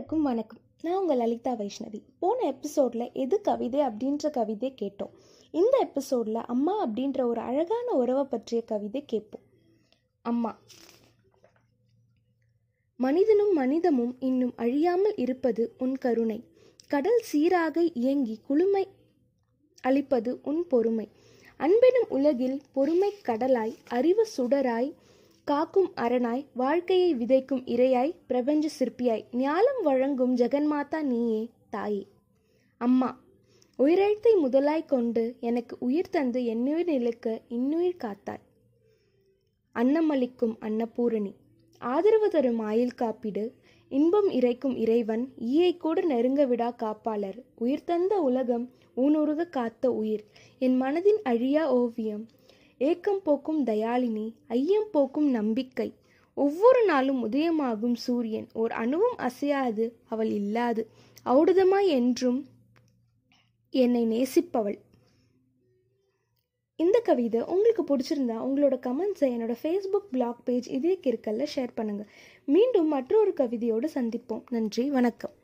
[0.00, 0.58] அனைவருக்கும் வணக்கம்.
[0.82, 2.02] நான் உங்கள் லலிதா வைஷ்ணவி.
[2.18, 5.10] போன எபிசோடில் எது கவிதை அப்படின்ற கவிதை கேட்டோம்.
[5.50, 9.42] இந்த எபிசோடில் அம்மா அப்படின்ற ஒரு அழகான உறவை பற்றிய கவிதை கேட்போம்.
[10.22, 10.58] அம்மா
[12.96, 16.44] மனிதனும் மனிதமும் இன்னும் அழியாமல் இருப்பது உன் கருணை.
[16.88, 18.84] கடல் சீராக இயங்கி குளுமை
[19.80, 21.08] அளிப்பது உன் பொறுமை.
[21.58, 24.92] அன்பெனும் உலகில் பொறுமை கடலாய் அறிவு சுடராய்
[25.50, 32.02] காக்கும் அரணாய் வாழ்க்கையை விதைக்கும் இரையாய் பிரபஞ்ச சிற்பியாய் ஞாலம் வழங்கும் ஜெகன்மாதா நீயே தாயே.
[32.80, 33.08] அம்மா
[33.78, 38.42] உயிரெழுத்தை முதலாய் கொண்டு எனக்கு உயிர் தந்து என்னுயிர் நிலைக்க இன்னுயிர் காத்தாய்.
[39.74, 41.32] அன்னமளிக்கும் அன்னபூரணி
[41.80, 43.44] ஆதரவு தரும் ஆயுள் காப்பீடு
[43.88, 47.38] இன்பம் இறைக்கும் இறைவன் ஈயை கூட நெருங்க விடா காப்பாளர்.
[47.54, 50.24] உயிர் தந்த உலகம் ஊனுருக காத்த உயிர்.
[50.58, 52.26] என் மனதின் அழியா ஓவியம்
[52.82, 55.94] ஏக்கம் போக்கும் தயாளினி ஐயம் போக்கும் நம்பிக்கை.
[56.34, 58.46] ஒவ்வொரு நாளும் உதயமாகும் சூரியன்.
[58.52, 60.82] ஓர் அணுவும் அசையாது அவள் இல்லாது.
[61.24, 62.46] ஔடதமாய் என்றும்
[63.70, 64.78] என்னை நேசிப்பவள்.
[66.76, 72.10] இந்த கவிதை உங்களுக்கு பிடிச்சிருந்தா உங்களோட கமெண்ட்ஸை என்னோட ஃபேஸ்புக் பிளாக் பேஜ் இதே கிற்கல்ல ஷேர் பண்ணுங்கள்
[72.44, 74.42] மீண்டும் மற்றொரு கவிதையோடு சந்திப்போம்.
[74.50, 75.34] நன்றி வணக்கம்.